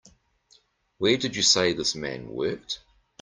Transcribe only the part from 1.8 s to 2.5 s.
man